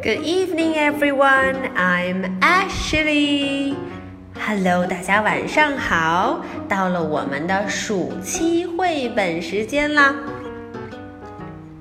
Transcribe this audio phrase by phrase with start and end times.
[0.00, 1.74] Good evening, everyone.
[1.74, 3.74] I'm Ashley.
[4.46, 6.40] Hello，大家晚上好！
[6.68, 10.14] 到了我们的暑期绘本时间啦。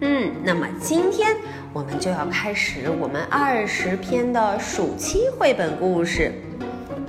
[0.01, 1.37] 嗯，那么今天
[1.71, 6.33] 我们就要开始我们二十篇的暑期绘本故事。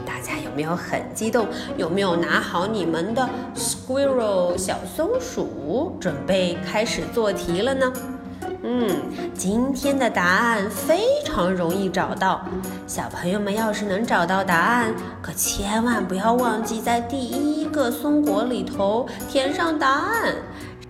[0.04, 1.48] 大家有没有很激动？
[1.78, 7.90] 有没有拿好你们的 squirrel 小松鼠，准备开始做题了呢？
[8.62, 8.88] 嗯，
[9.34, 12.44] 今天的答案非常容易找到。
[12.88, 20.34] 小朋友们要是能找到答案，可千万不要忘记在第一个松果里头填上答案。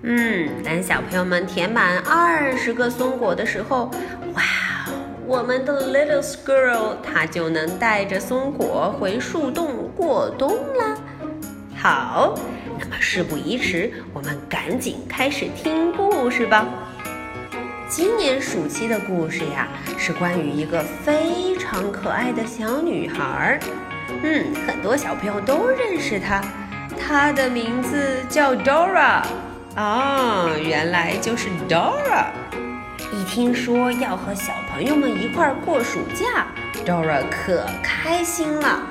[0.03, 3.91] 嗯，等小朋友们填满二十个松果的时候，
[4.35, 4.43] 哇，
[5.27, 10.97] 我们的 little squirrel 它就能带着松果回树洞过冬啦。
[11.77, 12.35] 好，
[12.79, 16.67] 那么事不宜迟，我们赶紧开始听故事吧。
[17.88, 19.66] 今年暑期的故事呀，
[19.97, 23.58] 是关于一个非常可爱的小女孩。
[24.22, 26.45] 嗯，很多小朋友都认识她，
[26.98, 29.22] 她的名字叫 Dora。
[29.75, 32.27] 啊，原来就是 Dora。
[33.11, 36.47] 一听说要和小朋友们一块儿过暑假
[36.84, 38.83] ，Dora 可开心了。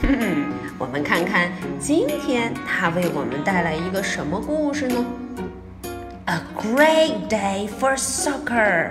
[0.00, 0.44] 哼哼，
[0.78, 5.04] 我们看看今天她为我们带来一个什么故事呢
[6.26, 8.90] ？A great day for soccer！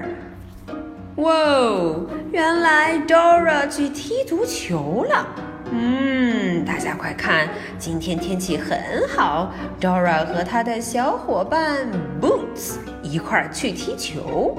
[1.15, 5.27] 哇哦，原来 Dora 去踢足球了。
[5.71, 11.87] 嗯，大家快看，今天天气很好，Dora 和她的小伙伴
[12.21, 14.57] Boots 一块儿去踢球。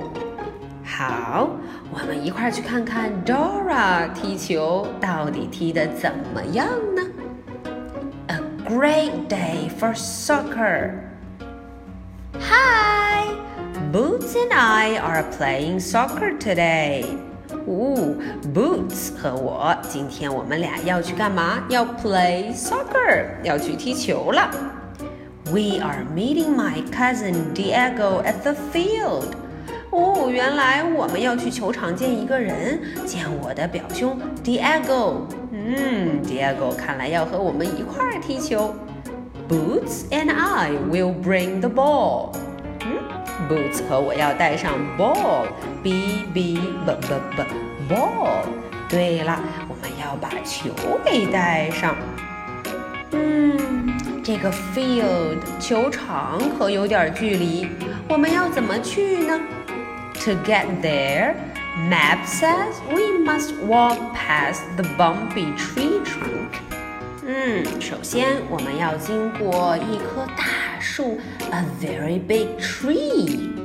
[0.84, 1.50] 好，
[1.92, 7.02] 我们一块儿去看看 Dora 踢球到底踢得怎么样呢
[8.28, 11.13] ？A great day for soccer！Hi,
[14.23, 17.03] Boots and I are playing soccer today.
[17.67, 18.15] 哦，
[18.53, 21.65] Boots 和我今天我们俩要去干嘛？
[21.67, 24.49] 要 play soccer，要去踢球了。
[25.51, 29.33] We are meeting my cousin Diego at the field.
[29.89, 35.23] 哦，原来我们要去球场见一个人，见我的表兄 Diego。
[35.51, 38.73] 嗯，Diego 看来要和我们一块儿踢球。
[39.49, 42.29] Boots and I will bring the ball.
[43.43, 46.93] 嗯，Boots 和我要带上 ball，b b b b
[47.35, 47.43] b
[47.93, 48.43] ball。
[48.87, 50.71] 对了，我们要把球
[51.05, 51.95] 给带上。
[53.11, 57.67] 嗯，这个 field 球场可有点距离，
[58.07, 59.39] 我们要怎么去呢？
[60.25, 61.35] To get there,
[61.89, 66.62] map says we must walk past the bumpy tree trunk.
[67.26, 71.18] 嗯，首先我们要经过一棵大树
[71.50, 73.56] ，a very big tree，over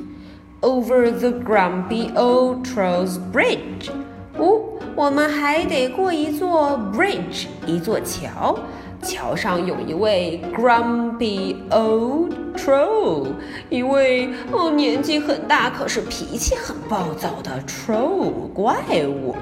[1.12, 3.92] the grumpy old troll's bridge。
[4.38, 4.62] 哦，
[4.96, 8.58] 我们还得过一座 bridge，一座桥，
[9.02, 13.28] 桥上有一位 grumpy old troll，
[13.70, 19.36] 一位哦年纪很大，可是脾气很暴躁的 troll 怪物。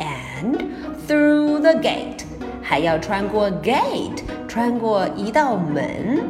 [0.00, 0.58] And
[1.06, 2.24] through the gate。
[2.67, 6.23] 还要穿过 gate，穿过一道门。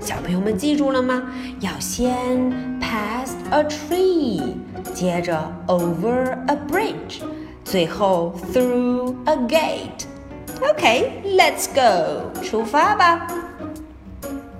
[0.00, 1.30] 小朋友们记住了吗？
[1.60, 2.50] 要先
[2.80, 4.54] past a tree，
[4.94, 7.20] 接着 over a bridge，
[7.64, 13.26] 最后 through a gate。OK，let's go，出发吧。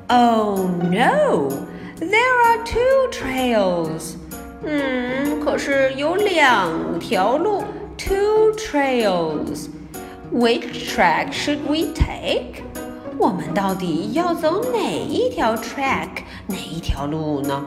[0.08, 0.58] Oh
[0.90, 4.16] no，there are two trails。
[4.62, 7.64] 嗯，可是有两条路，
[7.96, 9.70] two trails。
[10.34, 12.62] Which track should we take？
[13.18, 16.08] 我们到底要走哪一条 track，
[16.46, 17.64] 哪一条路呢？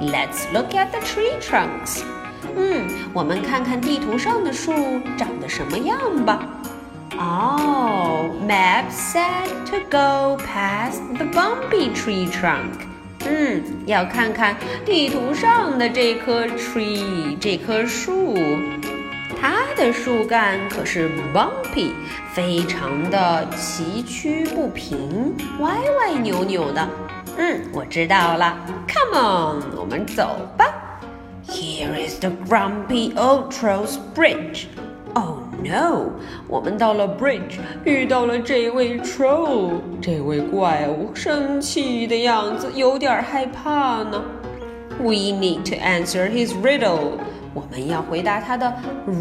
[0.00, 2.02] Let's look at the tree trunks。
[2.56, 4.72] 嗯，我们看看地图上的树
[5.16, 6.48] 长得什么样吧。
[7.18, 12.88] 哦、oh,，Map said to go past the bumpy tree trunk。
[13.26, 18.34] 嗯，要看看地图上的这棵 tree，这棵树。
[19.74, 21.90] 它的树干可是 bumpy，
[22.32, 26.88] 非常的崎岖不平，歪歪扭扭的。
[27.36, 28.56] 嗯，我知道了。
[28.86, 31.00] Come on，我们走吧。
[31.48, 34.66] Here is the grumpy old troll's bridge.
[35.14, 36.10] Oh no！
[36.46, 44.22] 我们到了 bridge，遇到了这位 troll，这位怪物，生气的样子，有点害怕呢。
[45.00, 47.18] We need to answer his riddle.
[47.54, 48.72] 我们要回答他的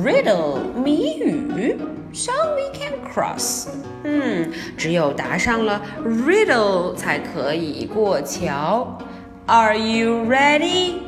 [0.03, 1.77] riddle 谜语，
[2.13, 3.67] so we can cross。
[4.03, 8.97] 嗯，只有答上了 riddle 才可以过桥。
[9.45, 10.99] Are you ready?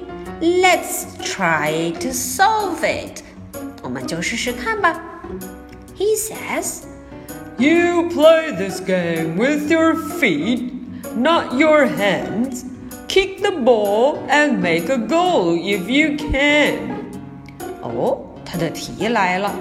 [0.41, 3.21] Let's try to solve it.
[3.83, 5.01] 我们就试试看吧。
[5.95, 6.83] He says,
[7.57, 10.71] You play this game with your feet,
[11.15, 12.65] not your hands.
[13.07, 16.94] Kick the ball and make a goal if you can.
[17.96, 19.54] 哦，他的题来了。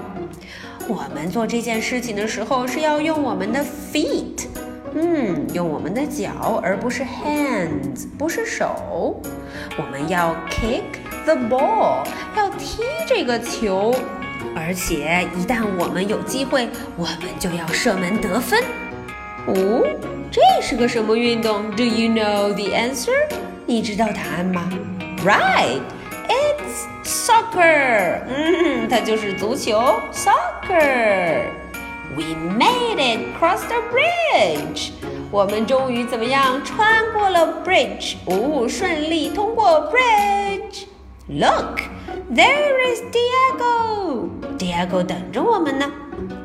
[0.88, 4.46] 我们做这件事情的时候是要用我们的 feet，
[4.94, 9.20] 嗯，用我们的脚，而不是 hands，不是手。
[9.78, 10.84] 我们要 kick
[11.24, 12.06] the ball，
[12.38, 13.96] 要踢这个球，
[14.56, 18.62] 而且一旦我们有机会，我们就要射门得分。
[19.48, 19.84] 哦，
[20.30, 23.12] 这是个什么运动？Do you know the answer？
[23.66, 24.70] 你知道答案吗
[25.26, 25.82] ？Right。
[26.29, 29.79] It's soccer，嗯，它就是足球，
[30.13, 34.91] soccer。We made it cross the bridge，
[35.31, 41.83] 我们终于怎么样穿过了 bridge，哦，顺利通过 bridge。Look,
[42.35, 45.89] there is Diego，Diego 等着我们呢。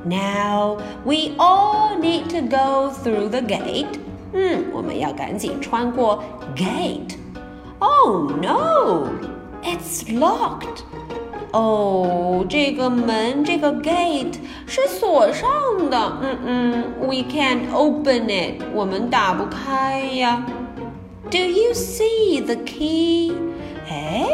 [0.04, 3.98] Now we all need to go through the gate，
[4.34, 6.24] 嗯，我们要赶紧穿过
[6.56, 8.30] gate。Oh
[9.62, 10.84] no！It's locked.
[11.52, 14.36] 哦，这个门，这个 gate
[14.68, 15.50] 是锁上
[15.90, 16.18] 的。
[16.22, 18.62] 嗯嗯，We can't open it.
[18.74, 20.46] 我们打不开呀。
[21.32, 23.34] Do you see the key?
[23.90, 24.26] 哎，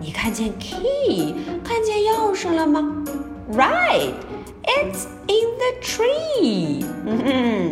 [0.00, 3.04] 你看见 key，看见钥匙了吗？
[3.52, 4.12] Right.
[4.64, 6.84] It's in the tree.
[7.04, 7.18] 嗯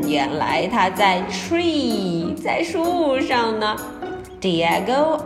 [0.02, 3.74] 哼，原来它在 tree，在树上呢。
[4.40, 5.18] Diego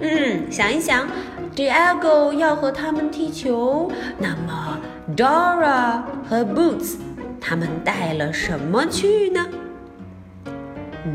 [0.00, 1.06] 嗯，想一想，
[1.54, 4.78] Diego 要和他们踢球，那么
[5.16, 6.96] Dora 和 Boots
[7.40, 9.46] 他们带了什么去呢？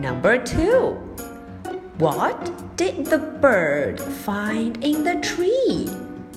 [0.02, 0.98] Number two
[1.98, 5.90] What did the bird find in the tree?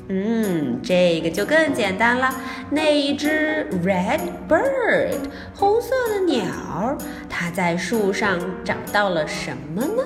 [0.08, 2.34] 嗯，这个就更简单了。
[2.70, 5.16] 那一只 red bird，
[5.56, 6.98] 红色的鸟，
[7.28, 10.04] 它在树上找到了什么呢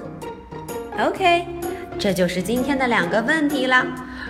[1.06, 1.46] ？OK，
[1.98, 3.86] 这就是今天的两个问题啦。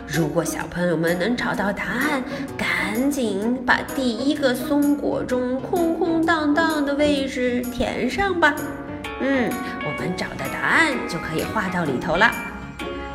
[0.07, 2.23] 如果小朋友们能找到答案，
[2.57, 8.55] 赶紧把第一个松果中空空荡荡的位置填上吧。
[9.21, 9.51] 嗯，
[9.85, 12.31] 我们找的答案就可以画到里头了。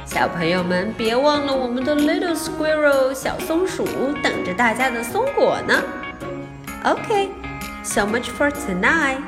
[0.06, 3.84] 小朋友们，别忘了我们的 Little Squirrel 小松鼠
[4.22, 5.82] 等着大家的松果呢。
[6.84, 9.18] OK，so much for tonight.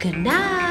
[0.00, 0.61] Good night.